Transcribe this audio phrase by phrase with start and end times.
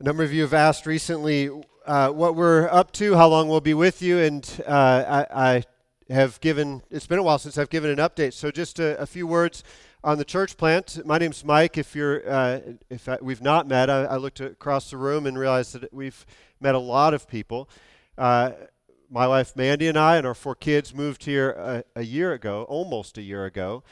[0.00, 1.50] A number of you have asked recently
[1.84, 5.64] uh, what we're up to, how long we'll be with you, and uh, I, I,
[6.08, 8.32] have given, it's been a while since I've given an update.
[8.32, 9.64] So, just a, a few words
[10.04, 11.04] on the church plant.
[11.04, 11.76] My name's Mike.
[11.76, 15.36] If you're, uh, if I, we've not met, I, I, looked across the room and
[15.36, 16.24] realized that we've
[16.60, 17.68] met a lot of people.
[18.16, 18.52] Uh,
[19.10, 22.62] my wife Mandy and I and our four kids moved here a, a year ago,
[22.68, 23.82] almost a year ago,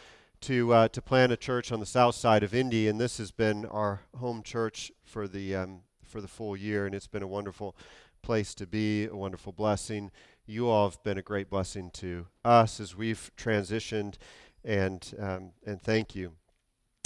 [0.43, 3.33] to uh, to plant a church on the south side of Indy, and this has
[3.33, 5.81] been our home church for the um,
[6.17, 7.77] for the full year, and it's been a wonderful
[8.23, 10.11] place to be, a wonderful blessing.
[10.47, 14.15] You all have been a great blessing to us as we've transitioned,
[14.65, 16.33] and um, and thank you.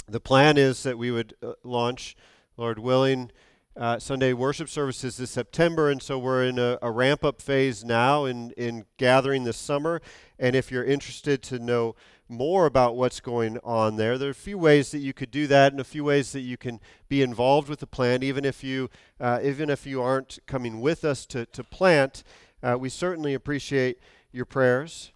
[0.07, 2.15] The plan is that we would uh, launch,
[2.55, 3.31] Lord willing,
[3.75, 7.83] uh, Sunday worship services this September, and so we're in a, a ramp up phase
[7.83, 10.01] now in in gathering this summer.
[10.39, 11.95] And if you're interested to know
[12.31, 14.17] more about what's going on there.
[14.17, 16.41] There are a few ways that you could do that, and a few ways that
[16.41, 20.39] you can be involved with the plant, even if you uh, even if you aren't
[20.47, 22.23] coming with us to to plant.
[22.63, 23.99] Uh, we certainly appreciate
[24.31, 25.11] your prayers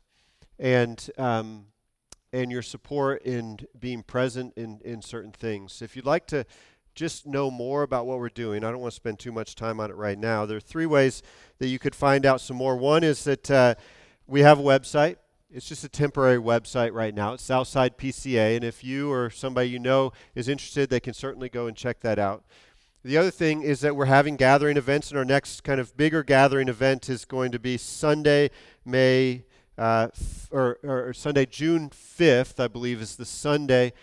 [0.60, 1.68] and um,
[2.34, 5.82] and your support in being present in in certain things.
[5.82, 6.46] If you'd like to
[6.96, 9.80] just know more about what we're doing, I don't want to spend too much time
[9.80, 10.46] on it right now.
[10.46, 11.22] There are three ways
[11.60, 12.78] that you could find out some more.
[12.78, 13.76] One is that uh,
[14.28, 15.18] we have a website
[15.52, 17.34] it's just a temporary website right now.
[17.34, 21.50] It's Southside PCA, and if you or somebody you know is interested, they can certainly
[21.50, 22.44] go and check that out.
[23.04, 26.24] The other thing is that we're having gathering events, and our next kind of bigger
[26.24, 28.50] gathering event is going to be Sunday,
[28.84, 29.46] May,
[29.78, 30.08] uh,
[30.52, 33.94] or, or Sunday, June 5th, I believe, is the Sunday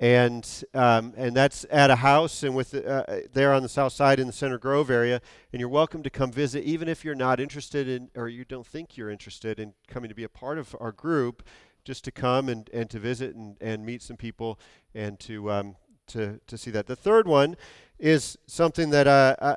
[0.00, 4.18] and um, and that's at a house and with uh, there on the south side
[4.18, 5.20] in the Center Grove area.
[5.52, 8.66] And you're welcome to come visit, even if you're not interested in or you don't
[8.66, 11.44] think you're interested in coming to be a part of our group.
[11.82, 14.60] Just to come and, and to visit and, and meet some people
[14.94, 15.76] and to um,
[16.08, 16.86] to to see that.
[16.86, 17.56] The third one
[17.98, 19.56] is something that uh,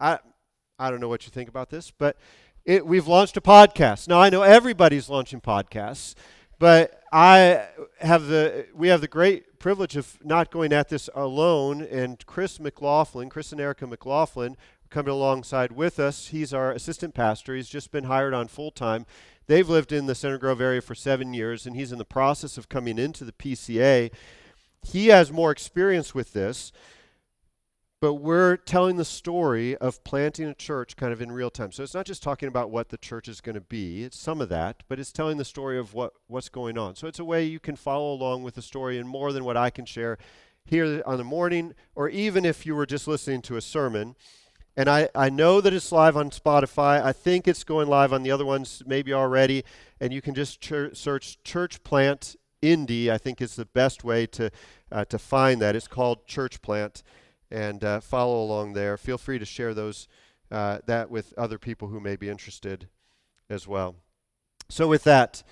[0.00, 0.18] I, I
[0.78, 2.16] I don't know what you think about this, but
[2.64, 4.06] it, we've launched a podcast.
[4.08, 6.14] Now I know everybody's launching podcasts,
[6.62, 7.66] but I
[7.98, 11.82] have the we have the great privilege of not going at this alone.
[11.82, 14.56] And Chris McLaughlin, Chris and Erica McLaughlin,
[14.88, 16.28] coming alongside with us.
[16.28, 17.56] He's our assistant pastor.
[17.56, 19.06] He's just been hired on full time.
[19.48, 22.56] They've lived in the Center Grove area for seven years, and he's in the process
[22.56, 24.12] of coming into the PCA.
[24.84, 26.70] He has more experience with this
[28.02, 31.70] but we're telling the story of planting a church kind of in real time.
[31.70, 34.40] So it's not just talking about what the church is going to be, it's some
[34.40, 36.96] of that, but it's telling the story of what, what's going on.
[36.96, 39.56] So it's a way you can follow along with the story and more than what
[39.56, 40.18] I can share
[40.64, 44.16] here on the morning, or even if you were just listening to a sermon.
[44.76, 47.00] And I, I know that it's live on Spotify.
[47.00, 49.62] I think it's going live on the other ones maybe already.
[50.00, 54.26] And you can just ch- search Church Plant Indy, I think is the best way
[54.26, 54.50] to,
[54.90, 55.76] uh, to find that.
[55.76, 57.04] It's called Church Plant
[57.52, 58.96] and uh, follow along there.
[58.96, 60.08] Feel free to share those
[60.50, 62.88] uh, that with other people who may be interested
[63.48, 63.94] as well.
[64.70, 65.42] So with that,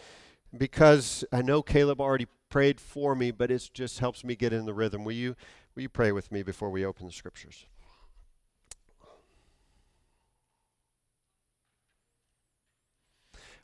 [0.56, 4.64] because I know Caleb already prayed for me, but it just helps me get in
[4.64, 5.04] the rhythm.
[5.04, 5.36] Will you
[5.74, 7.66] will you pray with me before we open the scriptures?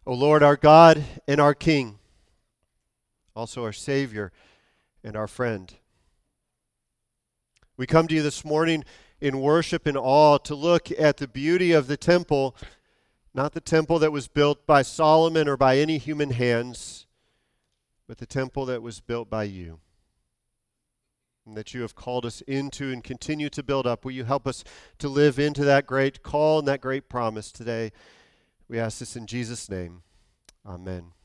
[0.07, 1.99] O Lord, our God and our King,
[3.35, 4.31] also our Savior
[5.03, 5.75] and our friend.
[7.77, 8.85] We come to you this morning
[9.21, 12.57] in worship and awe to look at the beauty of the temple,
[13.35, 17.07] not the temple that was built by Solomon or by any human hands,
[18.09, 19.81] but the temple that was built by you.
[21.45, 24.05] And that you have called us into and continue to build up.
[24.05, 24.65] Will you help us
[24.99, 27.93] to live into that great call and that great promise today?
[28.69, 30.03] We ask this in Jesus' name.
[30.65, 31.16] Amen.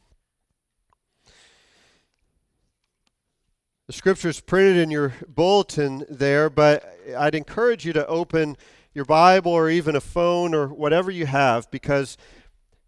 [3.91, 8.55] The scripture is printed in your bulletin there, but I'd encourage you to open
[8.93, 12.15] your Bible or even a phone or whatever you have because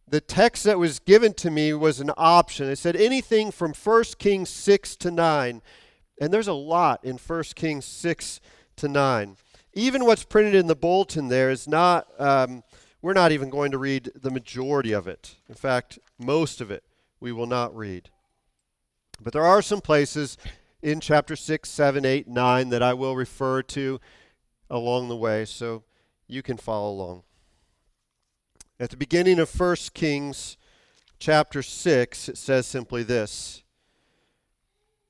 [0.08, 2.69] the text that was given to me was an option.
[2.69, 5.62] It said anything from 1 Kings 6 to 9.
[6.22, 8.40] And there's a lot in 1 Kings 6
[8.78, 9.35] to 9.
[9.74, 12.64] Even what's printed in the bulletin there is not, um,
[13.02, 15.35] we're not even going to read the majority of it.
[15.50, 16.85] In fact, most of it
[17.20, 18.09] we will not read.
[19.22, 20.38] But there are some places
[20.84, 24.02] in chapter 6, 7, 8, 9 that I will refer to
[24.70, 25.84] along the way, so
[26.28, 27.24] you can follow along.
[28.80, 30.58] At the beginning of 1 Kings
[31.20, 33.64] chapter 6, it says simply this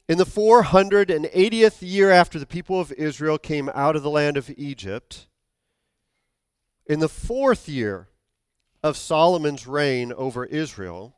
[0.07, 4.51] In the 480th year after the people of Israel came out of the land of
[4.55, 5.27] Egypt,
[6.85, 8.09] in the fourth year
[8.83, 11.15] of Solomon's reign over Israel,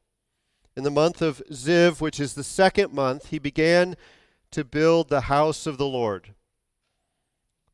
[0.77, 3.97] in the month of Ziv, which is the second month, he began
[4.51, 6.33] to build the house of the Lord,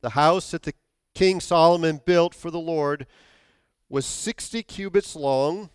[0.01, 0.73] the house that the
[1.13, 3.05] King Solomon built for the Lord
[3.89, 5.69] was 60 cubits long,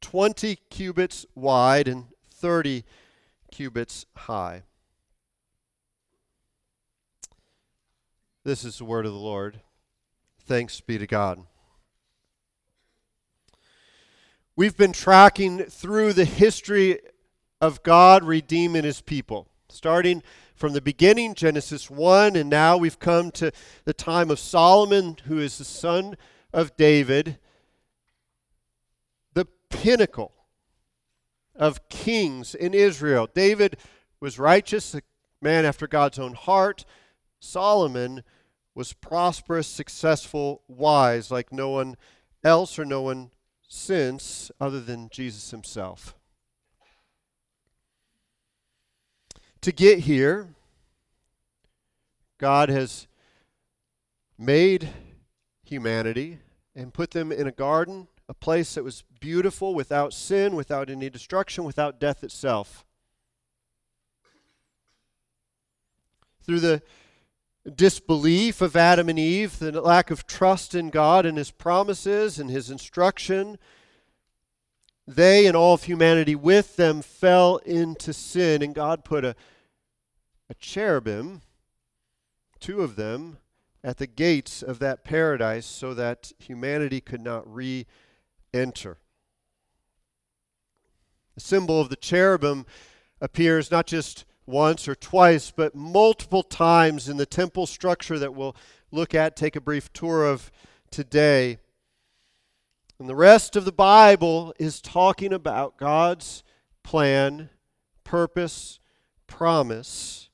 [0.00, 2.84] 20 cubits wide, and 30
[3.50, 4.62] cubits high.
[8.44, 9.60] This is the word of the Lord.
[10.40, 11.40] Thanks be to God.
[14.56, 16.98] We've been tracking through the history
[17.60, 20.22] of God redeeming his people, starting
[20.54, 23.52] from the beginning, Genesis 1, and now we've come to
[23.84, 26.16] the time of Solomon, who is the son
[26.52, 27.38] of David,
[29.34, 30.32] the pinnacle
[31.54, 33.28] of kings in Israel.
[33.32, 33.76] David
[34.20, 35.02] was righteous, a
[35.40, 36.84] man after God's own heart.
[37.38, 38.24] Solomon
[38.74, 41.96] was prosperous, successful, wise, like no one
[42.42, 43.30] else or no one
[43.68, 46.17] since other than Jesus himself.
[49.68, 50.48] To get here,
[52.38, 53.06] God has
[54.38, 54.88] made
[55.62, 56.38] humanity
[56.74, 61.10] and put them in a garden, a place that was beautiful, without sin, without any
[61.10, 62.86] destruction, without death itself.
[66.40, 66.82] Through the
[67.70, 72.48] disbelief of Adam and Eve, the lack of trust in God and His promises and
[72.48, 73.58] His instruction,
[75.06, 79.36] they and all of humanity with them fell into sin, and God put a,
[80.50, 81.42] a cherubim,
[82.60, 83.38] two of them,
[83.84, 87.86] at the gates of that paradise so that humanity could not re
[88.52, 88.98] enter.
[91.34, 92.66] The symbol of the cherubim
[93.20, 98.56] appears not just once or twice, but multiple times in the temple structure that we'll
[98.90, 100.50] look at, take a brief tour of
[100.90, 101.58] today.
[102.98, 106.42] And the rest of the Bible is talking about God's
[106.82, 107.50] plan,
[108.02, 108.80] purpose,
[109.26, 110.27] promise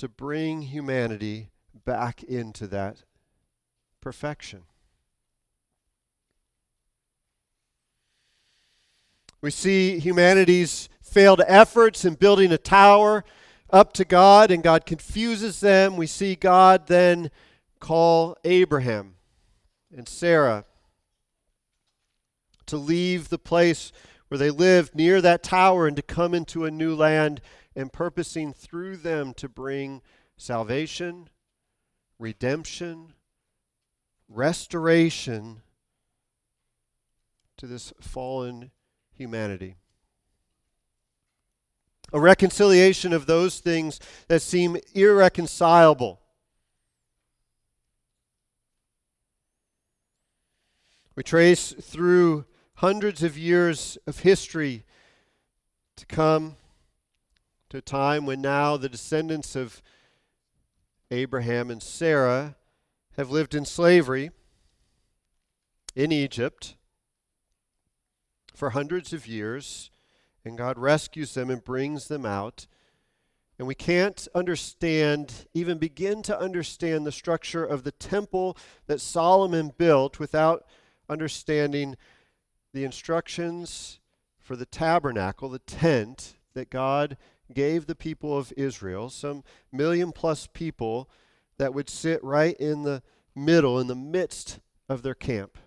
[0.00, 1.50] to bring humanity
[1.84, 3.02] back into that
[4.00, 4.62] perfection.
[9.42, 13.26] We see humanity's failed efforts in building a tower
[13.68, 15.98] up to God, and God confuses them.
[15.98, 17.30] We see God then
[17.78, 19.16] call Abraham
[19.94, 20.64] and Sarah
[22.64, 23.92] to leave the place
[24.28, 27.42] where they lived near that tower and to come into a new land
[27.80, 30.02] and purposing through them to bring
[30.36, 31.28] salvation,
[32.18, 33.14] redemption,
[34.28, 35.62] restoration
[37.56, 38.70] to this fallen
[39.12, 39.76] humanity
[42.12, 46.20] a reconciliation of those things that seem irreconcilable.
[51.14, 52.46] We trace through
[52.76, 54.84] hundreds of years of history
[55.96, 56.56] to come
[57.70, 59.80] to a time when now the descendants of
[61.12, 62.56] Abraham and Sarah
[63.16, 64.30] have lived in slavery
[65.94, 66.74] in Egypt
[68.52, 69.90] for hundreds of years
[70.44, 72.66] and God rescues them and brings them out.
[73.56, 78.56] And we can't understand, even begin to understand the structure of the temple
[78.86, 80.64] that Solomon built without
[81.08, 81.96] understanding
[82.72, 84.00] the instructions
[84.38, 87.16] for the tabernacle, the tent that God
[87.54, 91.08] gave the people of Israel, some million plus people
[91.58, 93.02] that would sit right in the
[93.34, 94.58] middle, in the midst
[94.88, 95.58] of their camp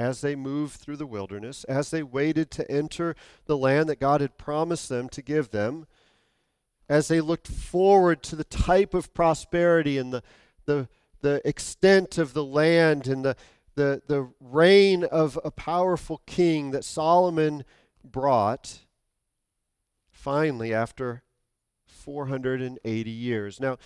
[0.00, 4.22] as they moved through the wilderness, as they waited to enter the land that God
[4.22, 5.86] had promised them to give them,
[6.88, 10.22] as they looked forward to the type of prosperity and the,
[10.64, 10.88] the,
[11.20, 13.36] the extent of the land and the,
[13.74, 17.64] the, the reign of a powerful king that Solomon
[18.02, 18.86] brought,
[20.20, 21.22] finally, after
[21.86, 23.58] 480 years.
[23.58, 23.78] Now,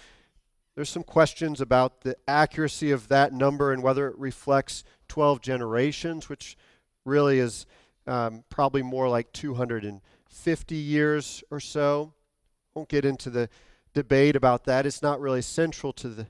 [0.74, 6.28] there's some questions about the accuracy of that number and whether it reflects 12 generations,
[6.28, 6.56] which
[7.04, 7.66] really is
[8.08, 12.12] um, probably more like 250 years or so.
[12.74, 13.48] Won't get into the
[13.94, 14.86] debate about that.
[14.86, 16.26] It's not really central to the,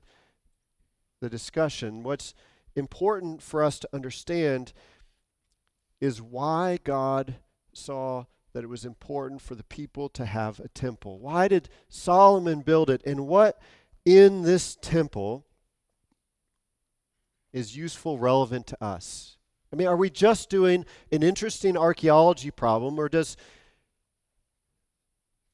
[1.22, 2.02] the discussion.
[2.02, 2.34] What's
[2.76, 4.74] important for us to understand
[5.98, 7.36] is why God
[7.72, 11.18] saw that it was important for the people to have a temple.
[11.18, 13.02] Why did Solomon build it?
[13.04, 13.60] And what
[14.04, 15.44] in this temple
[17.52, 19.36] is useful, relevant to us?
[19.72, 23.36] I mean, are we just doing an interesting archaeology problem, or does,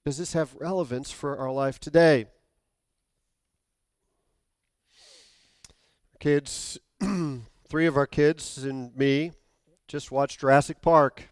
[0.04, 2.26] does this have relevance for our life today?
[6.18, 6.78] Kids,
[7.68, 9.32] three of our kids and me
[9.88, 11.29] just watched Jurassic Park.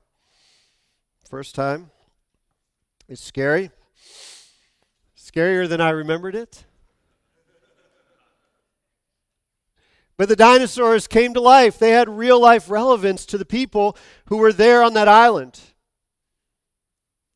[1.29, 1.91] First time.
[3.07, 3.71] It's scary.
[5.15, 6.65] Scarier than I remembered it.
[10.17, 11.79] But the dinosaurs came to life.
[11.79, 13.95] They had real life relevance to the people
[14.29, 15.61] who were there on that island.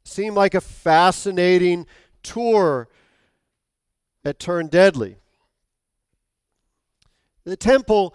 [0.05, 1.87] Seemed like a fascinating
[2.23, 2.89] tour
[4.23, 5.19] that turned deadly.
[7.45, 8.15] The temple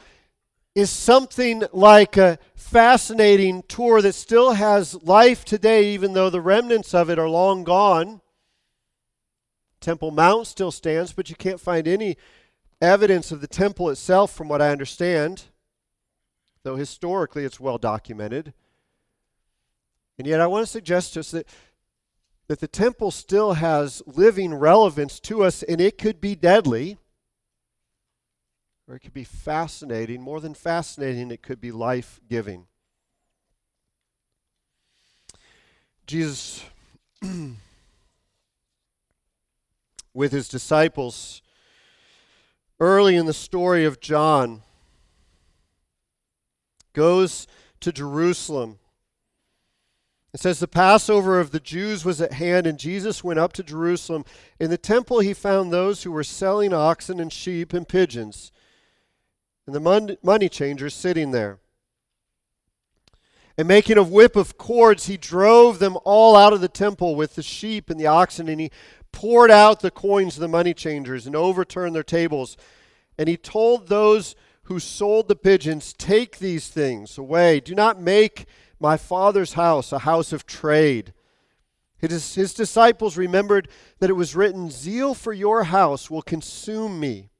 [0.78, 6.94] is something like a fascinating tour that still has life today, even though the remnants
[6.94, 8.22] of it are long gone.
[9.82, 12.16] Temple Mount still stands, but you can't find any
[12.80, 15.46] evidence of the temple itself, from what I understand,
[16.62, 18.54] though historically it's well documented.
[20.20, 21.48] And yet, I want to suggest to us that,
[22.50, 27.00] that the temple still has living relevance to us, and it could be deadly,
[28.88, 30.22] or it could be fascinating.
[30.22, 32.68] More than fascinating, it could be life giving.
[36.06, 36.64] Jesus,
[40.14, 41.42] with his disciples,
[42.80, 44.62] early in the story of John,
[46.94, 47.46] goes
[47.82, 48.80] to Jerusalem.
[50.34, 53.64] It says, The Passover of the Jews was at hand, and Jesus went up to
[53.64, 54.24] Jerusalem.
[54.60, 58.52] In the temple, he found those who were selling oxen and sheep and pigeons,
[59.68, 61.60] and the money changers sitting there.
[63.58, 67.36] And making a whip of cords, he drove them all out of the temple with
[67.36, 68.72] the sheep and the oxen, and he
[69.12, 72.56] poured out the coins of the money changers and overturned their tables.
[73.18, 77.60] And he told those who sold the pigeons, Take these things away.
[77.60, 78.46] Do not make
[78.80, 81.14] my father's house a house of trade.
[81.98, 83.70] His, his disciples remembered
[84.00, 87.32] that it was written, Zeal for your house will consume me.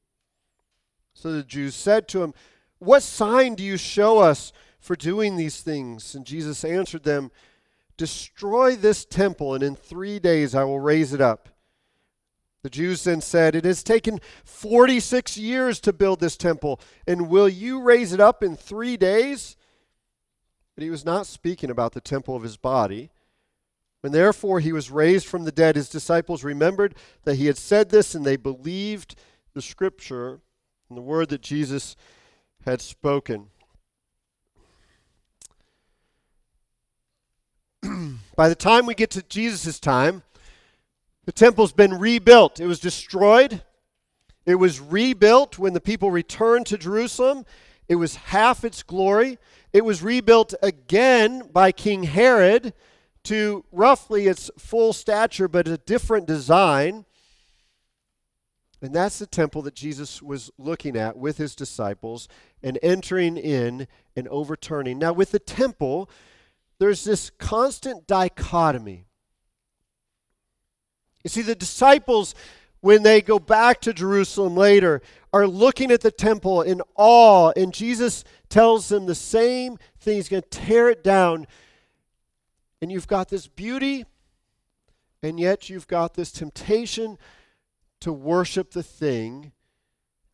[1.18, 2.36] So the Jews said to him,
[2.78, 6.14] What sign do you show us for doing these things?
[6.14, 7.32] And Jesus answered them,
[7.98, 11.50] Destroy this temple, and in three days I will raise it up.
[12.62, 17.50] The Jews then said, It has taken 46 years to build this temple, and will
[17.50, 19.58] you raise it up in three days?
[20.76, 23.10] But he was not speaking about the temple of his body.
[24.02, 26.94] When therefore he was raised from the dead, his disciples remembered
[27.24, 29.16] that he had said this, and they believed
[29.56, 30.42] the scripture
[30.90, 31.96] and the word that Jesus
[32.66, 33.48] had spoken.
[38.36, 40.24] By the time we get to Jesus' time,
[41.26, 42.60] the temple's been rebuilt.
[42.60, 43.64] It was destroyed.
[44.46, 47.46] It was rebuilt when the people returned to Jerusalem.
[47.90, 49.38] It was half its glory.
[49.74, 52.74] It was rebuilt again by King Herod
[53.24, 57.06] to roughly its full stature, but a different design.
[58.82, 62.28] And that's the temple that Jesus was looking at with his disciples
[62.62, 65.00] and entering in and overturning.
[65.00, 66.10] Now, with the temple,
[66.80, 69.08] there's this constant dichotomy
[71.28, 72.36] you see, the disciples,
[72.80, 75.02] when they go back to Jerusalem later,
[75.34, 80.16] are looking at the temple in awe, and Jesus tells them the same thing.
[80.16, 81.46] He's going to tear it down.
[82.82, 84.06] And you've got this beauty,
[85.22, 87.18] and yet you've got this temptation
[88.02, 89.52] to worship the thing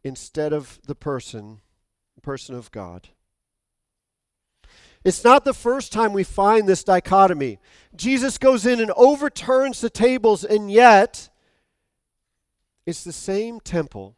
[0.04, 1.62] instead of the person,
[2.24, 3.10] person of God.
[5.04, 7.60] It's not the first time we find this dichotomy.
[7.96, 11.30] Jesus goes in and overturns the tables, and yet
[12.86, 14.16] it's the same temple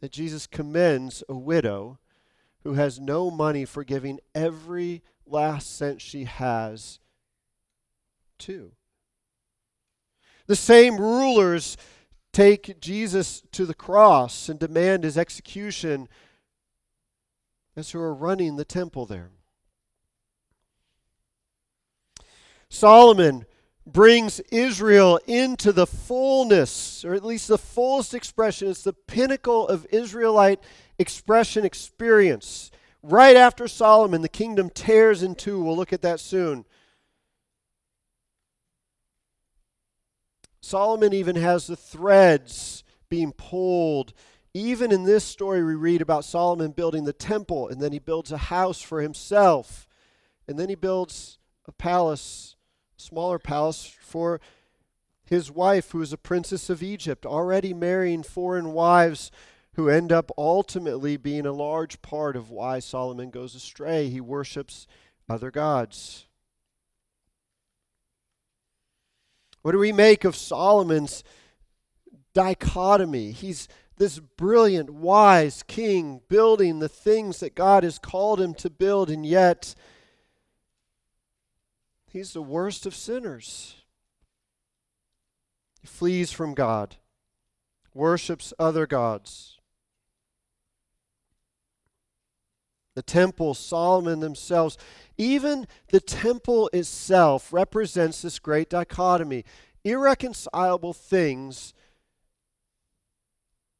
[0.00, 1.98] that Jesus commends a widow
[2.64, 6.98] who has no money for giving every last cent she has
[8.38, 8.72] to.
[10.46, 11.76] The same rulers
[12.32, 16.08] take Jesus to the cross and demand his execution
[17.76, 19.30] as who are running the temple there.
[22.68, 23.46] Solomon
[23.84, 28.68] brings Israel into the fullness, or at least the fullest expression.
[28.68, 30.60] It's the pinnacle of Israelite
[30.98, 32.70] expression experience.
[33.02, 35.62] Right after Solomon, the kingdom tears in two.
[35.62, 36.64] We'll look at that soon.
[40.60, 44.12] Solomon even has the threads being pulled.
[44.52, 48.32] Even in this story, we read about Solomon building the temple, and then he builds
[48.32, 49.88] a house for himself,
[50.48, 52.56] and then he builds a palace
[53.00, 54.40] smaller palace for
[55.24, 59.30] his wife, who is a princess of Egypt, already marrying foreign wives
[59.74, 64.08] who end up ultimately being a large part of why Solomon goes astray.
[64.08, 64.86] He worships
[65.28, 66.26] other gods.
[69.62, 71.22] What do we make of Solomon's
[72.34, 73.32] dichotomy?
[73.32, 79.10] He's this brilliant, wise king building the things that God has called him to build,
[79.10, 79.74] and yet
[82.10, 83.76] He's the worst of sinners.
[85.80, 86.96] He flees from God,
[87.94, 89.60] worships other gods.
[93.00, 94.76] the temple, Solomon themselves.
[95.20, 99.44] Even the temple itself represents this great dichotomy
[99.84, 101.74] irreconcilable things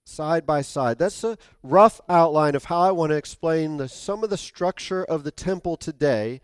[0.05, 0.99] side by side.
[0.99, 5.03] That's a rough outline of how I want to explain the, some of the structure
[5.03, 6.43] of the temple today.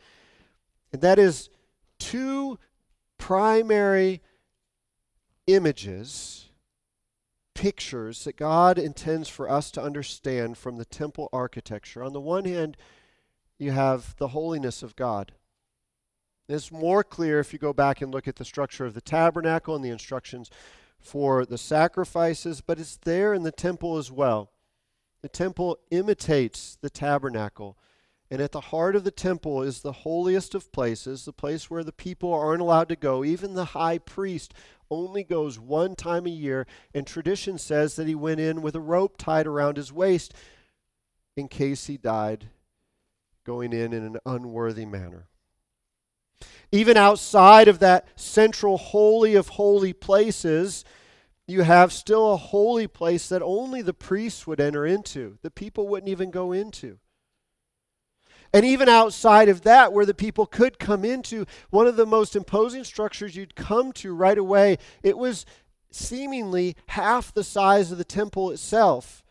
[0.95, 1.51] And that is
[1.99, 2.59] two
[3.19, 4.23] primary
[5.47, 6.47] images,
[7.55, 12.03] pictures that God intends for us to understand from the temple architecture.
[12.03, 12.79] On the one hand,
[13.59, 15.33] you have the holiness of God.
[16.49, 19.75] It's more clear if you go back and look at the structure of the tabernacle
[19.75, 20.51] and the instructions
[21.01, 24.53] for the sacrifices, but it's there in the temple as well.
[25.23, 27.77] The temple imitates the tabernacle.
[28.31, 31.85] And at the heart of the temple is the holiest of places, the place where
[31.85, 33.25] the people aren't allowed to go.
[33.25, 34.53] Even the high priest
[34.91, 38.81] only goes one time a year, and tradition says that he went in with a
[38.81, 40.35] rope tied around his waist
[41.37, 42.51] in case he died
[43.47, 45.29] going in in an unworthy manner.
[46.73, 50.85] Even outside of that central holy of holy places,
[51.47, 55.39] you have still a holy place that only the priests would enter into.
[55.43, 56.99] The people wouldn't even go into.
[58.53, 62.35] And even outside of that, where the people could come into, one of the most
[62.35, 65.47] imposing structures you'd come to right away, it was
[65.91, 69.25] seemingly half the size of the temple itself.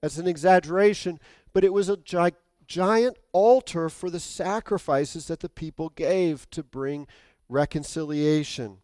[0.00, 1.18] That's an exaggeration,
[1.52, 2.36] but it was a gi-
[2.68, 7.08] giant altar for the sacrifices that the people gave to bring
[7.48, 8.78] reconciliation.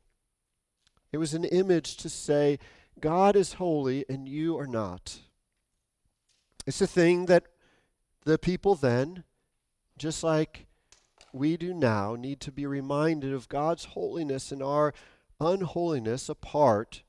[1.13, 2.59] It was an image to say,
[2.99, 5.21] God is holy and you are not.
[6.67, 7.45] It's a thing that
[8.25, 9.25] the people then,
[9.99, 10.67] just like
[11.33, 14.95] we do now, need to be reminded of God's holiness and our
[15.41, 17.03] unholiness apart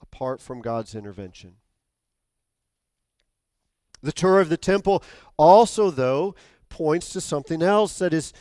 [0.00, 1.56] apart from God's intervention.
[4.02, 5.02] The tour of the temple
[5.36, 6.34] also, though,
[6.68, 8.32] points to something else that is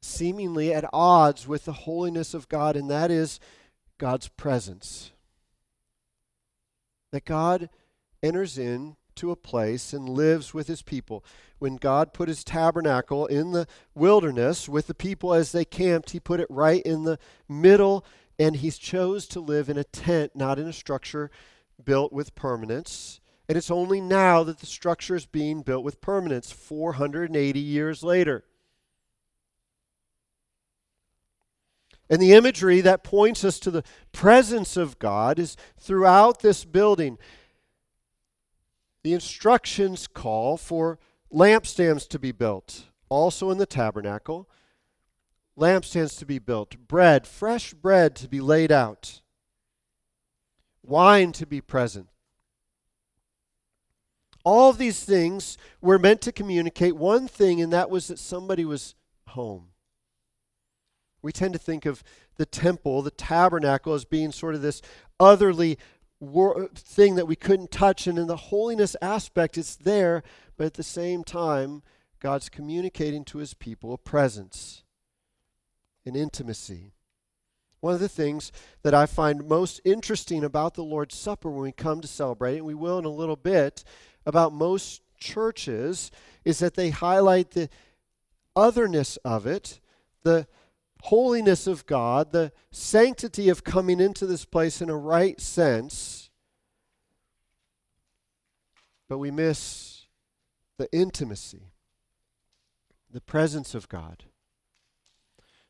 [0.00, 3.40] seemingly at odds with the holiness of God, and that is
[3.98, 5.12] God's presence.
[7.12, 7.68] That God
[8.22, 11.24] enters in to a place and lives with his people.
[11.58, 16.20] When God put his tabernacle in the wilderness with the people as they camped, he
[16.20, 18.04] put it right in the middle,
[18.38, 21.30] and he chose to live in a tent, not in a structure
[21.82, 23.20] built with permanence.
[23.48, 28.44] And it's only now that the structure is being built with permanence, 480 years later.
[32.08, 37.18] And the imagery that points us to the presence of God is throughout this building.
[39.02, 40.98] The instructions call for
[41.32, 44.48] lampstands to be built, also in the tabernacle.
[45.58, 49.22] Lampstands to be built, bread, fresh bread to be laid out,
[50.82, 52.08] wine to be present,
[54.46, 58.64] all of these things were meant to communicate one thing, and that was that somebody
[58.64, 58.94] was
[59.26, 59.70] home.
[61.20, 62.04] We tend to think of
[62.36, 64.82] the temple, the tabernacle, as being sort of this
[65.18, 65.78] otherly
[66.76, 68.06] thing that we couldn't touch.
[68.06, 70.22] And in the holiness aspect, it's there,
[70.56, 71.82] but at the same time,
[72.20, 74.84] God's communicating to his people a presence,
[76.04, 76.92] an intimacy.
[77.80, 78.52] One of the things
[78.84, 82.58] that I find most interesting about the Lord's Supper when we come to celebrate it,
[82.58, 83.82] and we will in a little bit,
[84.26, 86.10] about most churches
[86.44, 87.70] is that they highlight the
[88.54, 89.80] otherness of it,
[90.22, 90.46] the
[91.02, 96.30] holiness of God, the sanctity of coming into this place in a right sense,
[99.08, 100.06] but we miss
[100.78, 101.70] the intimacy,
[103.10, 104.24] the presence of God.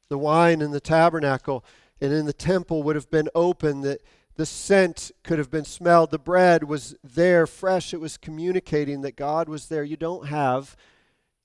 [0.08, 1.64] The wine in the tabernacle
[2.00, 4.00] and in the temple would have been open that
[4.36, 6.10] the scent could have been smelled.
[6.10, 7.94] The bread was there, fresh.
[7.94, 9.82] It was communicating that God was there.
[9.82, 10.76] You don't have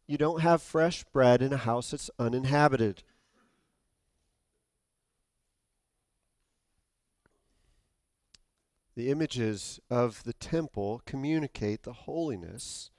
[0.07, 3.03] you don't have fresh bread in a house that's uninhabited.
[8.95, 12.91] The images of the temple communicate the holiness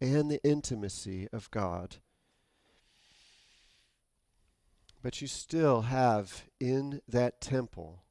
[0.00, 1.98] and the intimacy of God.
[5.00, 8.02] But you still have in that temple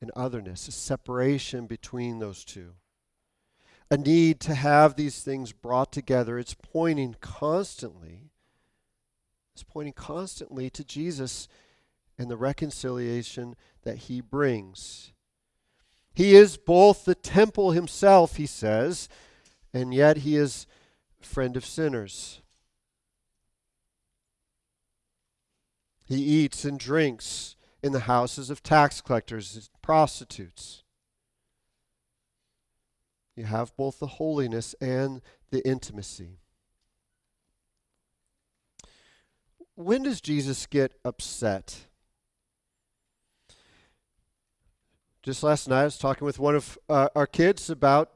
[0.00, 2.74] an otherness, a separation between those two.
[3.90, 6.38] A need to have these things brought together.
[6.38, 8.30] It's pointing constantly,
[9.54, 11.48] it's pointing constantly to Jesus
[12.18, 15.12] and the reconciliation that he brings.
[16.14, 19.08] He is both the temple himself, he says,
[19.72, 20.66] and yet he is
[21.20, 22.40] friend of sinners.
[26.06, 30.82] He eats and drinks in the houses of tax collectors and prostitutes.
[33.36, 36.38] You have both the holiness and the intimacy.
[39.74, 41.86] When does Jesus get upset?
[45.22, 48.10] Just last night, I was talking with one of uh, our kids about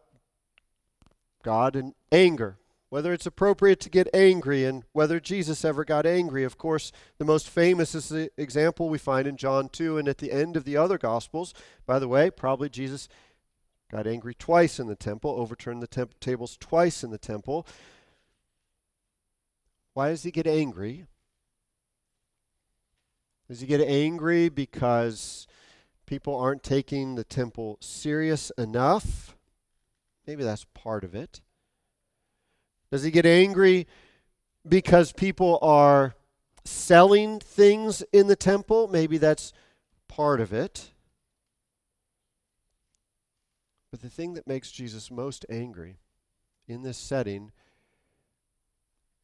[1.43, 2.57] God and anger,
[2.91, 6.45] whether it's appropriate to get angry and whether Jesus ever got angry.
[6.45, 10.19] Of course, the most famous is the example we find in John 2 and at
[10.19, 11.55] the end of the other Gospels.
[11.87, 13.09] By the way, probably Jesus
[13.91, 17.67] got angry twice in the temple, overturned the temp- tables twice in the temple.
[19.95, 21.07] Why does he get angry?
[23.49, 25.49] Does he get angry because
[26.11, 29.37] people aren't taking the temple serious enough.
[30.27, 31.41] Maybe that's part of it.
[32.91, 33.87] Does he get angry
[34.69, 36.15] because people are
[36.65, 38.89] selling things in the temple?
[38.89, 39.53] Maybe that's
[40.09, 40.91] part of it.
[43.91, 45.99] But the thing that makes Jesus most angry
[46.69, 47.53] in this setting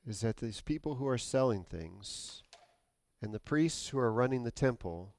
[0.07, 2.43] is that these people who are selling things
[3.21, 5.15] and the priests who are running the temple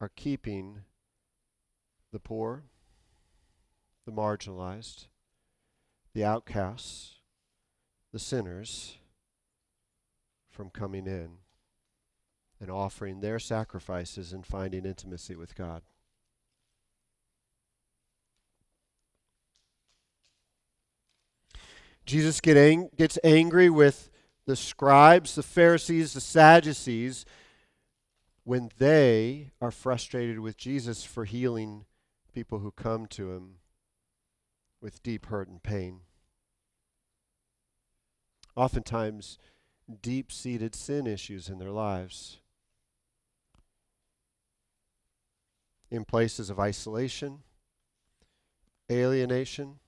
[0.00, 0.80] are keeping
[2.12, 2.64] the poor,
[4.06, 5.06] the marginalized,
[6.14, 7.16] the outcasts,
[8.12, 8.98] the sinners
[10.48, 11.38] from coming in
[12.60, 15.82] and offering their sacrifices and finding intimacy with God.
[22.04, 24.10] Jesus get ang- gets angry with
[24.44, 27.24] the scribes, the Pharisees, the Sadducees
[28.44, 31.84] when they are frustrated with Jesus for healing
[32.34, 33.56] people who come to him
[34.80, 36.00] with deep hurt and pain.
[38.56, 39.38] Oftentimes,
[40.02, 42.38] deep seated sin issues in their lives.
[45.90, 47.40] In places of isolation,
[48.90, 49.80] alienation,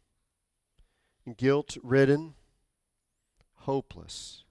[1.37, 2.35] guilt ridden,
[3.55, 4.45] hopeless.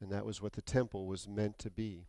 [0.00, 2.08] And that was what the temple was meant to be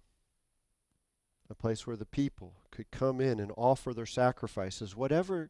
[1.49, 5.49] a place where the people could come in and offer their sacrifices, whatever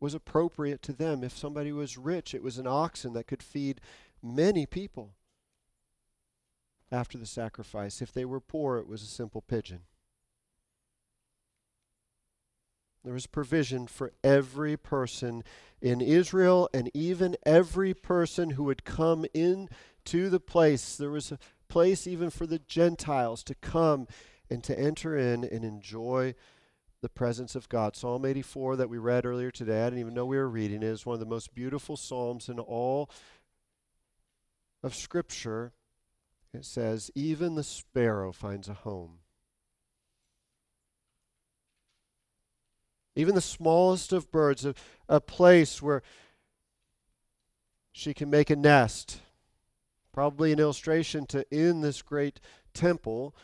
[0.00, 1.22] was appropriate to them.
[1.22, 3.80] If somebody was rich, it was an oxen that could feed
[4.22, 5.14] many people
[6.90, 8.02] after the sacrifice.
[8.02, 9.80] If they were poor, it was a simple pigeon.
[13.04, 15.42] There was provision for every person
[15.80, 19.68] in Israel and even every person who would come in
[20.04, 20.96] to the place.
[20.96, 24.06] There was a place even for the Gentiles to come
[24.52, 26.34] and to enter in and enjoy
[27.00, 27.96] the presence of God.
[27.96, 30.86] Psalm 84 that we read earlier today, I didn't even know we were reading it,
[30.86, 33.10] is one of the most beautiful psalms in all
[34.82, 35.72] of Scripture.
[36.52, 39.18] It says, Even the sparrow finds a home.
[43.16, 44.74] Even the smallest of birds, a,
[45.08, 46.02] a place where
[47.90, 49.20] she can make a nest
[50.12, 52.38] Probably an illustration to in this great
[52.74, 53.34] temple,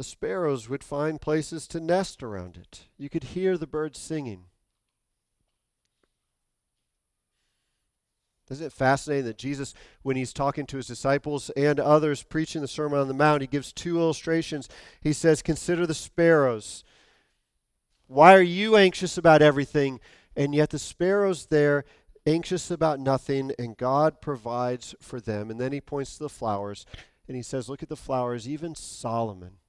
[0.00, 2.88] the sparrows would find places to nest around it.
[2.96, 4.44] You could hear the birds singing.
[8.50, 12.66] Isn't it fascinating that Jesus, when he's talking to his disciples and others preaching the
[12.66, 14.70] Sermon on the Mount, he gives two illustrations.
[15.02, 16.82] He says, Consider the sparrows.
[18.06, 20.00] Why are you anxious about everything?
[20.34, 21.84] And yet the sparrows there
[22.26, 25.50] anxious about nothing, and God provides for them.
[25.50, 26.86] And then he points to the flowers,
[27.28, 29.59] and he says, Look at the flowers, even Solomon.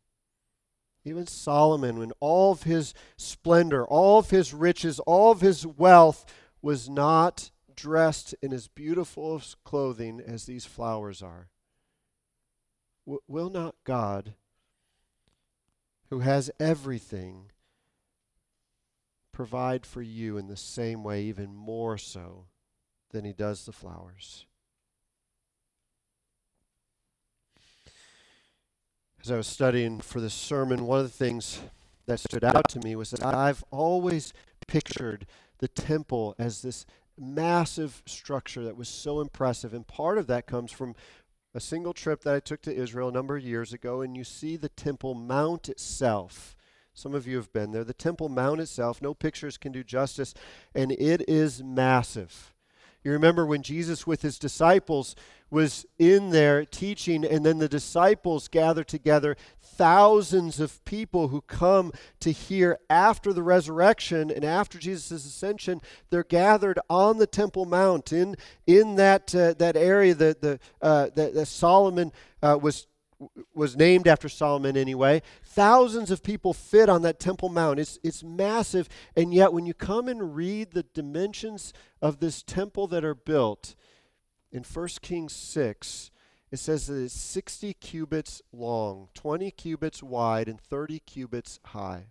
[1.04, 6.26] Even Solomon, when all of his splendor, all of his riches, all of his wealth
[6.62, 11.50] was not dressed in as beautiful clothing as these flowers are.
[13.06, 14.36] W- will not God,
[16.10, 17.52] who has everything,
[19.32, 22.46] provide for you in the same way, even more so
[23.10, 24.46] than he does the flowers.
[29.24, 31.62] As I was studying for this sermon, one of the things
[32.08, 34.34] that stood out to me was that I've always
[34.68, 35.28] pictured
[35.60, 36.86] the temple as this
[37.18, 39.74] massive structure that was so impressive.
[39.74, 40.96] And part of that comes from
[41.54, 44.24] a single trip that I took to Israel a number of years ago, and you
[44.24, 46.56] see the Temple Mount itself
[46.94, 47.84] some of you have been there.
[47.84, 50.34] The Temple Mount itself, no pictures can do justice,
[50.76, 52.54] and it is massive.
[53.04, 55.16] You remember when Jesus with his disciples
[55.52, 61.92] was in there teaching, and then the disciples gather together thousands of people who come
[62.22, 65.82] to hear after the resurrection and after Jesus' ascension.
[66.10, 71.10] They're gathered on the Temple Mount in, in that, uh, that area that, the, uh,
[71.16, 72.12] that, that Solomon
[72.42, 72.88] uh, was
[73.54, 75.22] was named after Solomon anyway.
[75.44, 77.80] Thousands of people fit on that Temple Mount.
[77.80, 78.90] It's, it's massive.
[79.16, 83.76] And yet, when you come and read the dimensions of this temple that are built
[84.52, 86.12] in 1 Kings 6,
[86.52, 92.08] it says that it's 60 cubits long, 20 cubits wide, and 30 cubits high.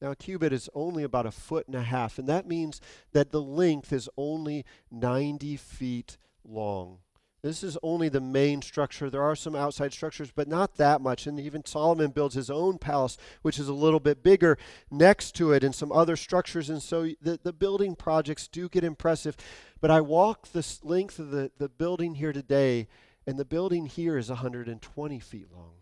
[0.00, 2.80] Now, a cubit is only about a foot and a half, and that means
[3.12, 6.98] that the length is only 90 feet long.
[7.44, 9.10] This is only the main structure.
[9.10, 11.26] There are some outside structures, but not that much.
[11.26, 14.56] And even Solomon builds his own palace, which is a little bit bigger
[14.90, 16.70] next to it, and some other structures.
[16.70, 19.36] And so the, the building projects do get impressive.
[19.84, 22.88] But I walk the length of the, the building here today,
[23.26, 25.72] and the building here is 120 feet long.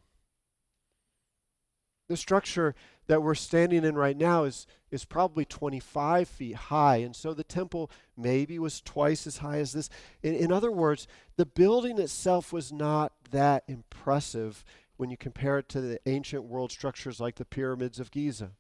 [2.08, 2.74] The structure
[3.06, 6.96] that we're standing in right now is, is probably 25 feet high.
[6.96, 9.88] And so the temple maybe was twice as high as this.
[10.20, 14.64] In, in other words, the building itself was not that impressive
[14.96, 18.50] when you compare it to the ancient world structures like the pyramids of Giza.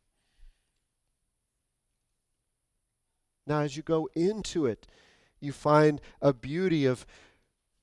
[3.44, 4.86] Now, as you go into it,
[5.42, 7.06] you find a beauty of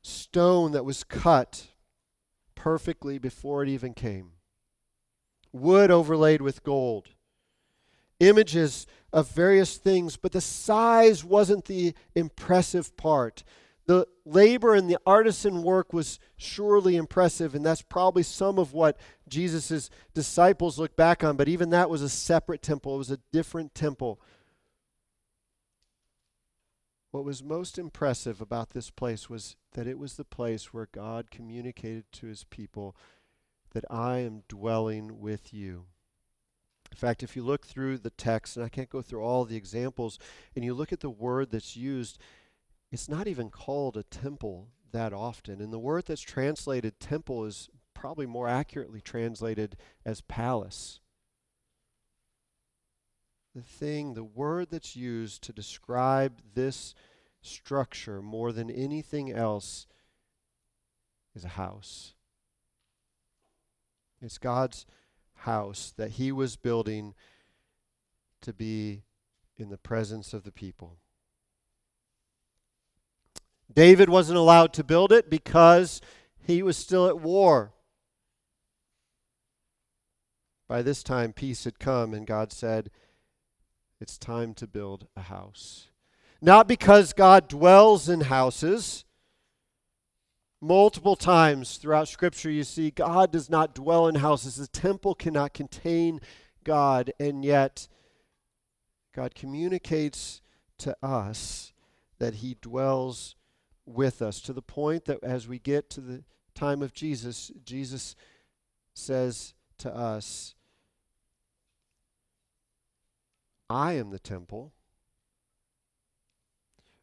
[0.01, 1.67] stone that was cut
[2.55, 4.31] perfectly before it even came
[5.51, 7.09] wood overlaid with gold,
[8.19, 13.43] images of various things, but the size wasn't the impressive part.
[13.87, 18.97] The labor and the artisan work was surely impressive, and that's probably some of what
[19.27, 23.19] Jesus' disciples look back on, but even that was a separate temple, it was a
[23.31, 24.21] different temple.
[27.11, 31.31] What was most impressive about this place was that it was the place where God
[31.31, 32.95] communicated to his people
[33.73, 35.85] that I am dwelling with you.
[36.91, 39.55] In fact, if you look through the text, and I can't go through all the
[39.55, 40.19] examples,
[40.55, 42.19] and you look at the word that's used,
[42.91, 45.61] it's not even called a temple that often.
[45.61, 50.99] And the word that's translated temple is probably more accurately translated as palace.
[53.59, 56.95] The thing, the word that's used to describe this
[57.41, 59.85] structure more than anything else
[61.35, 62.13] is a house.
[64.21, 64.85] It's God's
[65.39, 67.15] house that he was building
[68.43, 69.03] to be
[69.57, 70.95] in the presence of the people.
[73.73, 75.99] David wasn't allowed to build it because
[76.47, 77.73] he was still at war.
[80.69, 82.89] By this time, peace had come, and God said,
[83.99, 85.87] It's time to build a house.
[86.41, 89.03] Not because God dwells in houses,
[90.61, 94.57] Multiple times throughout Scripture, you see God does not dwell in houses.
[94.57, 96.19] The temple cannot contain
[96.65, 97.87] God, and yet
[99.15, 100.41] God communicates
[100.79, 101.71] to us
[102.17, 103.35] that He dwells
[103.85, 106.23] with us to the point that as we get to the
[106.55, 108.17] time of Jesus, Jesus
[108.93, 110.55] says to us,
[113.69, 114.73] I am the temple.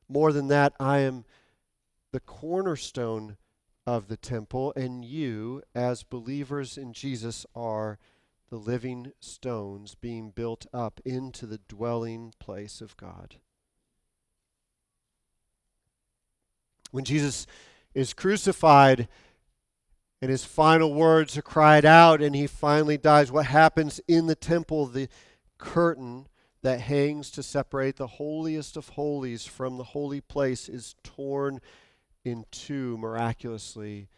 [0.08, 1.24] More than that, I am
[2.12, 3.36] the cornerstone
[3.86, 7.98] of the temple, and you, as believers in Jesus, are
[8.50, 13.36] the living stones being built up into the dwelling place of God.
[16.90, 17.46] When Jesus
[17.94, 19.08] is crucified
[20.22, 24.36] and his final words are cried out and he finally dies, what happens in the
[24.36, 24.86] temple?
[24.86, 25.08] The
[25.58, 26.28] curtain
[26.66, 31.60] that hangs to separate the holiest of holies from the holy place is torn
[32.24, 34.08] in two miraculously,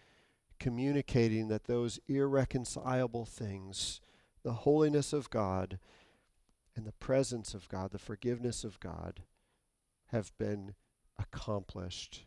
[0.59, 4.01] communicating that those irreconcilable things,
[4.45, 5.79] the holiness of God
[6.75, 9.21] and the presence of God, the forgiveness of God,
[10.07, 10.75] have been
[11.19, 12.25] accomplished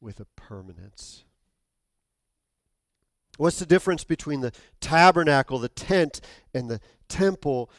[0.00, 1.22] with a permanence.
[3.36, 6.20] What's the difference between the tabernacle, the tent,
[6.52, 7.70] and the temple?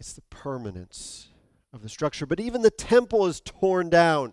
[0.00, 1.28] It's the permanence
[1.74, 2.24] of the structure.
[2.24, 4.32] But even the temple is torn down.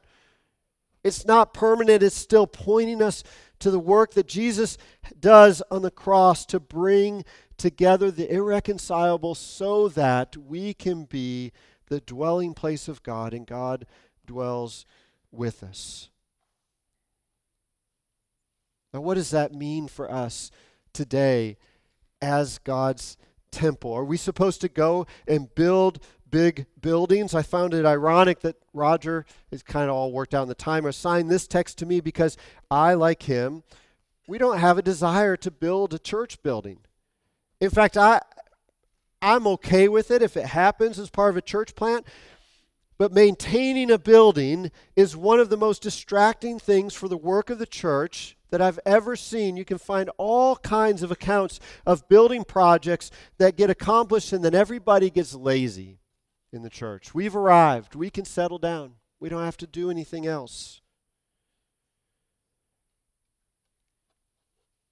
[1.04, 3.24] It's not permanent, it's still pointing us
[3.60, 4.78] to the work that Jesus
[5.20, 7.24] does on the cross to bring
[7.58, 11.52] together the irreconcilable so that we can be
[11.88, 13.86] the dwelling place of God and God
[14.26, 14.86] dwells
[15.32, 16.10] with us.
[18.94, 20.52] Now, what does that mean for us
[20.94, 21.58] today
[22.22, 23.18] as God's
[23.52, 23.94] temple?
[23.94, 27.34] Are we supposed to go and build big buildings.
[27.34, 30.86] I found it ironic that Roger is kind of all worked out in the time
[30.86, 32.38] assigned this text to me because
[32.70, 33.64] I, like him,
[34.28, 36.80] we don't have a desire to build a church building.
[37.60, 38.22] In fact, I
[39.22, 42.06] I'm okay with it if it happens as part of a church plant.
[43.00, 47.60] But maintaining a building is one of the most distracting things for the work of
[47.60, 49.58] the church that I've ever seen.
[49.58, 54.56] You can find all kinds of accounts of building projects that get accomplished and then
[54.56, 56.00] everybody gets lazy
[56.52, 57.14] in the church.
[57.14, 57.96] We've arrived.
[57.96, 58.94] We can settle down.
[59.20, 60.82] We don't have to do anything else.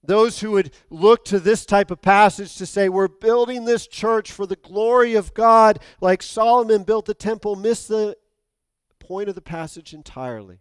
[0.04, 4.32] Those who would look to this type of passage to say, we're building this church
[4.32, 8.16] for the glory of God, like Solomon built the temple, miss the
[9.00, 10.60] point of the passage entirely.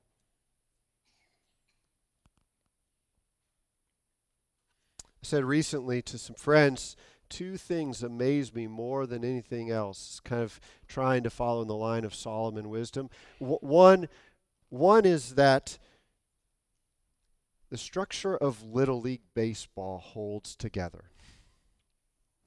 [5.25, 6.97] I said recently to some friends,
[7.31, 11.75] two things amaze me more than anything else, kind of trying to follow in the
[11.75, 13.09] line of Solomon wisdom.
[13.39, 14.11] One,
[14.69, 15.79] one is that
[17.71, 21.05] the structure of Little League Baseball holds together.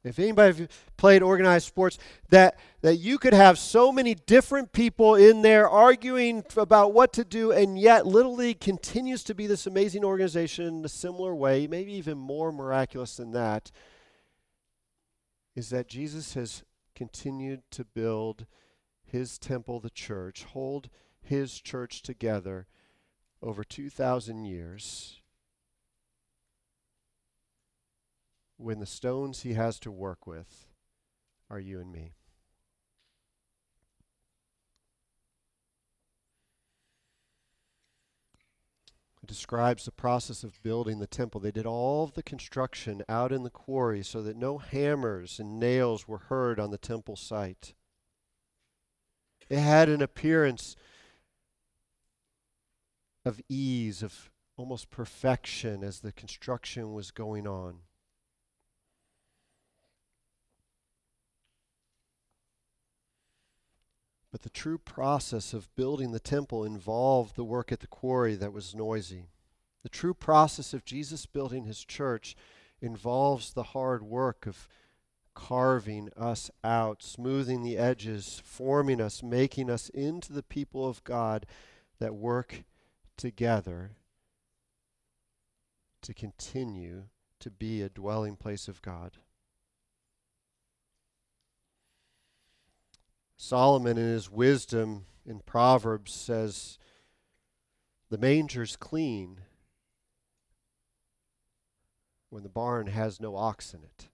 [0.07, 1.97] If anybody played organized sports,
[2.29, 7.25] that, that you could have so many different people in there arguing about what to
[7.25, 11.67] do, and yet Little League continues to be this amazing organization in a similar way,
[11.67, 13.71] maybe even more miraculous than that,
[15.55, 16.63] is that Jesus has
[16.95, 18.45] continued to build
[19.03, 20.89] his temple, the church, hold
[21.21, 22.67] his church together
[23.41, 25.21] over 2,000 years
[28.57, 30.67] when the stones he has to work with
[31.49, 32.13] are you and me.
[39.23, 41.41] It describes the process of building the temple.
[41.41, 45.59] They did all of the construction out in the quarry so that no hammers and
[45.59, 47.73] nails were heard on the temple site.
[49.49, 50.75] It had an appearance
[53.25, 57.81] of ease, of almost perfection as the construction was going on.
[64.37, 68.53] But the true process of building the temple involved the work at the quarry that
[68.53, 69.29] was noisy.
[69.81, 72.35] The true process of Jesus building his church
[72.79, 74.67] involves the hard work of
[75.33, 81.47] carving us out, smoothing the edges, forming us, making us into the people of God
[81.97, 82.63] that work
[83.17, 83.93] together
[86.03, 87.05] to continue
[87.39, 89.17] to be a dwelling place of God.
[93.37, 96.79] Solomon, in his wisdom in Proverbs, says,
[98.09, 99.41] The manger's clean
[102.29, 104.09] when the barn has no ox in it.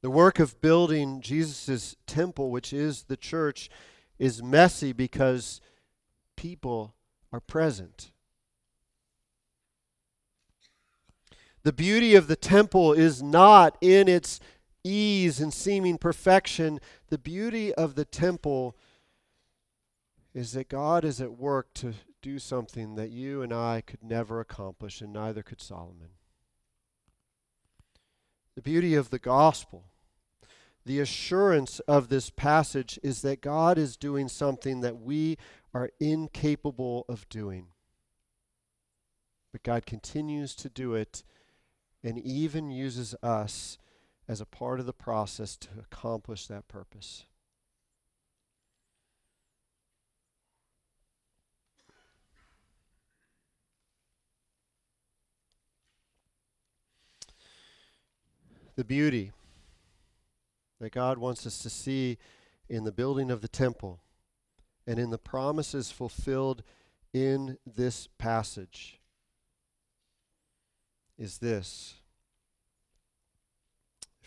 [0.00, 3.68] The work of building Jesus' temple, which is the church,
[4.18, 5.60] is messy because
[6.36, 6.94] people
[7.32, 8.12] are present.
[11.62, 14.40] The beauty of the temple is not in its
[14.84, 16.80] ease and seeming perfection.
[17.08, 18.76] The beauty of the temple
[20.34, 24.40] is that God is at work to do something that you and I could never
[24.40, 26.10] accomplish, and neither could Solomon.
[28.54, 29.86] The beauty of the gospel,
[30.84, 35.38] the assurance of this passage is that God is doing something that we
[35.72, 37.68] are incapable of doing.
[39.52, 41.22] But God continues to do it
[42.02, 43.78] and even uses us
[44.30, 47.24] as a part of the process to accomplish that purpose.
[58.76, 59.32] The beauty
[60.78, 62.16] that God wants us to see
[62.68, 63.98] in the building of the temple
[64.86, 66.62] and in the promises fulfilled
[67.12, 69.00] in this passage
[71.18, 71.99] is this.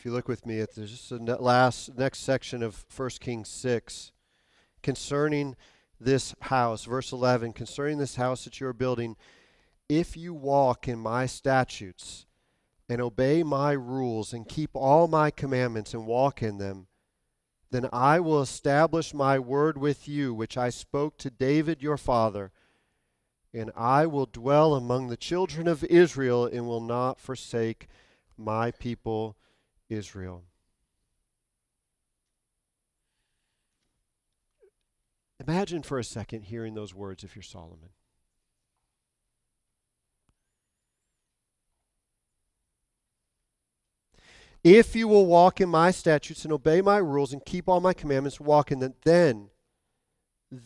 [0.03, 4.11] If you look with me at this last next section of 1 Kings 6
[4.81, 5.55] concerning
[5.97, 9.15] this house, verse 11, concerning this house that you are building,
[9.87, 12.25] if you walk in my statutes
[12.89, 16.87] and obey my rules and keep all my commandments and walk in them,
[17.71, 22.51] then I will establish my word with you, which I spoke to David your father
[23.53, 27.87] and I will dwell among the children of Israel and will not forsake
[28.37, 29.37] my people
[29.93, 30.43] Israel.
[35.45, 37.89] Imagine for a second hearing those words if you're Solomon.
[44.63, 47.93] If you will walk in my statutes and obey my rules and keep all my
[47.93, 49.49] commandments, walk in them, then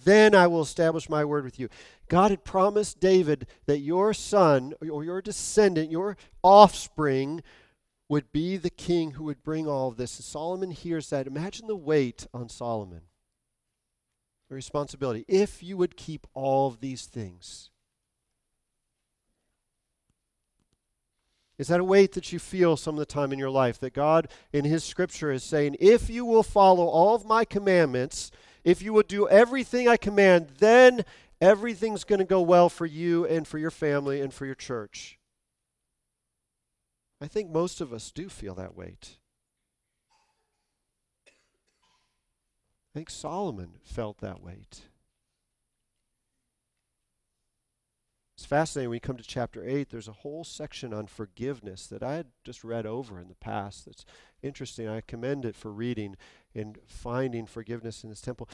[0.06, 1.70] then I will establish my word with you.
[2.10, 7.42] God had promised David that your son or your descendant, your offspring,
[8.10, 10.18] would be the king who would bring all of this.
[10.18, 11.28] And Solomon hears that.
[11.28, 13.02] Imagine the weight on Solomon.
[14.50, 15.26] The responsibility.
[15.28, 17.70] If you would keep all of these things.
[21.58, 23.80] Is that a weight that you feel some of the time in your life?
[23.80, 28.32] That God in His Scripture is saying, if you will follow all of my commandments,
[28.64, 31.04] if you will do everything I command, then
[31.42, 35.17] everything's going to go well for you and for your family and for your church.
[37.20, 39.18] I think most of us do feel that weight.
[41.28, 41.32] I
[42.94, 44.82] think Solomon felt that weight.
[48.38, 52.04] It's fascinating when you come to chapter 8, there's a whole section on forgiveness that
[52.04, 53.86] I had just read over in the past.
[53.86, 54.06] That's
[54.44, 54.88] interesting.
[54.88, 56.16] I commend it for reading
[56.54, 58.48] and finding forgiveness in this temple.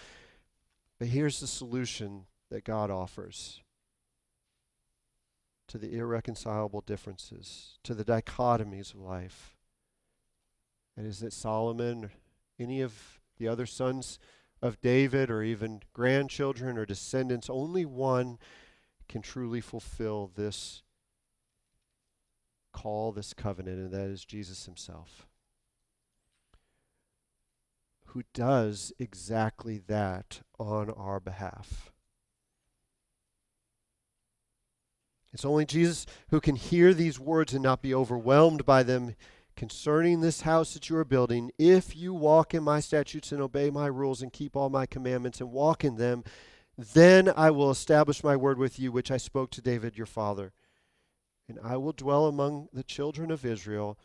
[0.99, 3.59] But here's the solution that God offers
[5.73, 9.57] to the irreconcilable differences, to the dichotomies of life.
[10.95, 12.11] And is that Solomon,
[12.59, 14.19] any of the other sons
[14.61, 18.37] of David, or even grandchildren or descendants, only one
[19.09, 20.83] can truly fulfill this
[22.71, 25.25] call, this covenant, and that is Jesus himself,
[28.09, 31.91] who does exactly that on our behalf.
[35.33, 39.15] It's only Jesus who can hear these words and not be overwhelmed by them
[39.55, 41.51] concerning this house that you are building.
[41.57, 45.41] If you walk in my statutes and obey my rules and keep all my commandments
[45.41, 46.23] and walk in them,
[46.77, 50.53] then I will establish my word with you, which I spoke to David your father.
[51.47, 53.97] And I will dwell among the children of Israel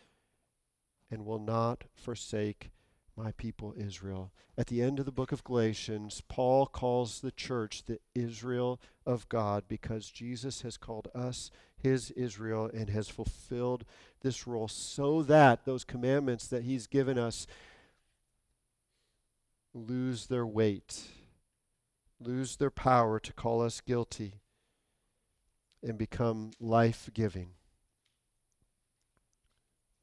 [1.10, 2.70] and will not forsake
[3.18, 4.32] my people Israel.
[4.56, 9.28] At the end of the book of Galatians, Paul calls the church the Israel of
[9.28, 13.84] God because Jesus has called us his Israel and has fulfilled
[14.22, 17.46] this role so that those commandments that he's given us
[19.74, 21.08] lose their weight
[22.20, 24.34] lose their power to call us guilty
[25.82, 27.50] and become life giving.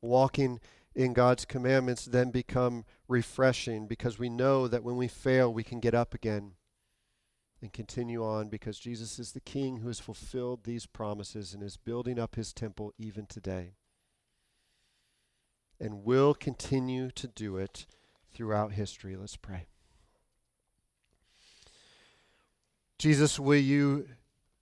[0.02, 0.60] Walking
[0.96, 5.80] in God's commandments then become refreshing because we know that when we fail, we can
[5.80, 6.54] get up again
[7.62, 11.78] and continue on because Jesus is the King who has fulfilled these promises and is
[11.78, 13.74] building up his temple even today
[15.80, 17.86] and will continue to do it
[18.34, 19.16] throughout history.
[19.16, 19.68] Let's pray.
[22.98, 24.08] Jesus, will you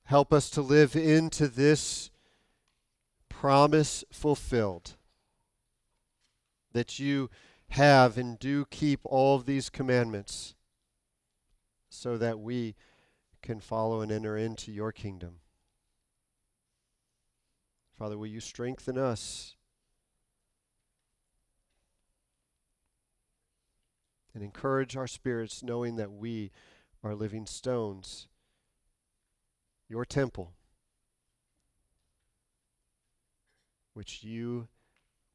[0.05, 2.09] help us to live into this
[3.29, 4.95] promise fulfilled?
[6.73, 7.29] That you
[7.69, 10.55] have and do keep all of these commandments
[11.89, 12.75] so that we
[13.41, 15.35] can follow and enter into your kingdom.
[17.97, 19.55] Father, will you strengthen us
[24.33, 26.51] and encourage our spirits, knowing that we
[27.03, 28.27] are living stones.
[29.89, 30.53] Your temple,
[33.93, 34.67] which you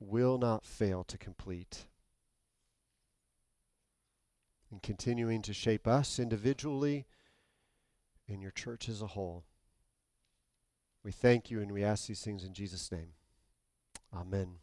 [0.00, 1.86] will not fail to complete.
[4.70, 7.06] And continuing to shape us individually
[8.28, 9.44] and your church as a whole.
[11.02, 13.12] We thank you and we ask these things in Jesus' name.
[14.14, 14.56] Amen.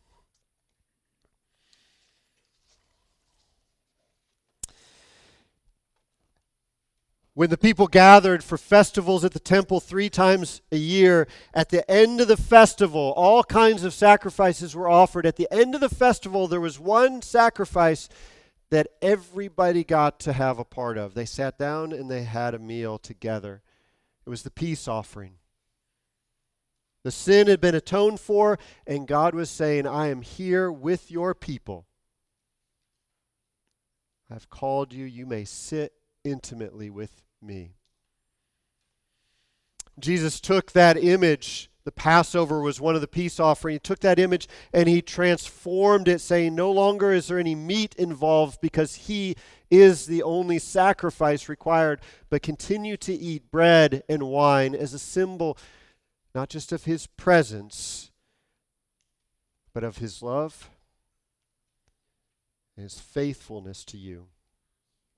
[7.36, 11.90] When the people gathered for festivals at the temple three times a year, at the
[11.92, 15.26] end of the festival, all kinds of sacrifices were offered.
[15.26, 18.08] At the end of the festival, there was one sacrifice
[18.70, 21.14] that everybody got to have a part of.
[21.14, 23.62] They sat down and they had a meal together.
[24.26, 25.34] It was the peace offering.
[27.04, 28.58] The sin had been atoned for,
[28.88, 31.86] and God was saying, I am here with your people.
[34.32, 35.06] I've called you.
[35.06, 35.92] You may sit
[36.24, 37.74] intimately with me.
[40.00, 41.70] Jesus took that image.
[41.86, 43.76] The Passover was one of the peace offerings.
[43.76, 47.96] He took that image and he transformed it, saying, No longer is there any meat
[47.96, 49.36] involved because he
[49.70, 55.58] is the only sacrifice required, but continue to eat bread and wine as a symbol
[56.36, 58.12] not just of his presence,
[59.74, 60.70] but of his love
[62.76, 64.28] and his faithfulness to you.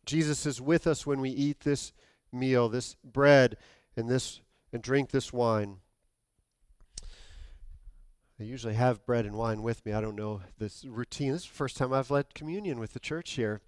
[0.06, 1.92] Jesus is with us when we eat this
[2.32, 3.58] meal, this bread
[3.96, 4.42] and this
[4.74, 5.78] and drink this wine.
[8.40, 9.94] I usually have bread and wine with me.
[9.94, 11.32] I don't know this routine.
[11.32, 13.62] This is the first time I've led communion with the church here.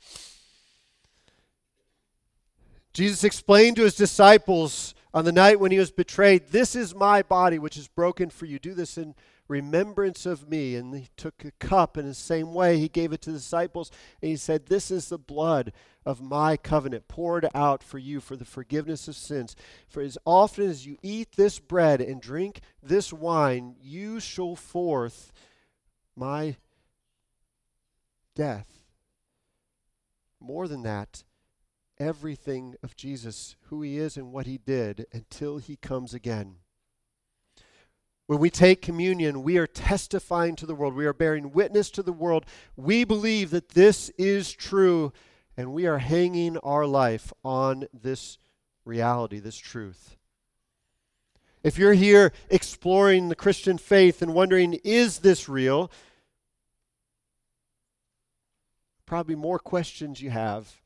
[2.94, 7.24] Jesus explained to his disciples on the night when he was betrayed, This is my
[7.24, 8.60] body, which is broken for you.
[8.60, 9.16] Do this in
[9.50, 10.76] remembrance of me.
[10.76, 12.78] And he took a cup in the same way.
[12.78, 13.92] He gave it to the disciples
[14.22, 15.74] and he said, This is the blood
[16.06, 19.56] of my covenant poured out for you for the forgiveness of sins.
[19.88, 25.34] For as often as you eat this bread and drink this wine, you show forth
[26.16, 26.56] my
[28.36, 28.68] death.
[30.40, 31.24] More than that,
[32.00, 36.56] everything of Jesus, who he is and what he did, until he comes again.
[38.30, 40.94] When we take communion, we are testifying to the world.
[40.94, 42.46] We are bearing witness to the world.
[42.76, 45.14] We believe that this is true,
[45.58, 48.38] and we are hanging our life on this
[48.86, 50.16] reality, this truth.
[51.64, 55.90] If you're here exploring the Christian faith and wondering, is this real?
[59.08, 60.80] Probably more questions you have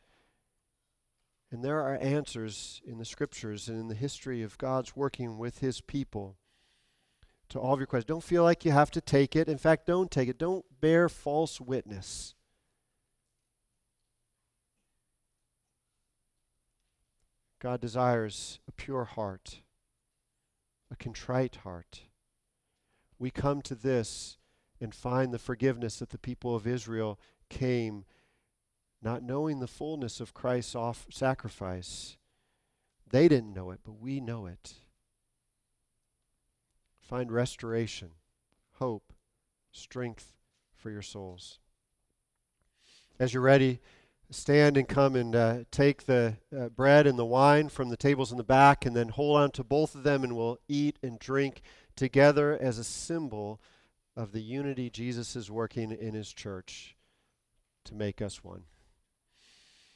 [1.52, 5.60] and there are answers in the scriptures and in the history of God's working with
[5.60, 6.38] his people
[7.54, 8.08] to all of your questions.
[8.08, 9.48] Don't feel like you have to take it.
[9.48, 10.38] In fact, don't take it.
[10.38, 12.36] Don't bear false witness.
[17.60, 19.62] God desires a pure heart,
[20.92, 22.02] a contrite heart.
[23.18, 24.38] We come to this
[24.82, 28.04] and find the forgiveness that the people of Israel came
[29.02, 30.76] not knowing the fullness of Christ's
[31.12, 32.18] sacrifice.
[33.10, 34.74] They didn't know it, but we know it.
[37.14, 38.10] Find restoration,
[38.80, 39.14] hope,
[39.72, 40.34] strength
[40.76, 41.60] for your souls.
[43.20, 43.82] As you're ready,
[44.32, 48.32] stand and come and uh, take the uh, bread and the wine from the tables
[48.32, 51.20] in the back, and then hold on to both of them, and we'll eat and
[51.20, 51.62] drink
[51.96, 53.62] together as a symbol
[54.16, 56.96] of the unity Jesus is working in his church
[57.86, 58.64] to make us one.